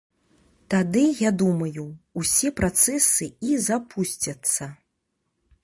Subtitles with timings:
[0.73, 1.83] Тады, я думаю,
[2.21, 4.71] усе працэсы і запусцяцца.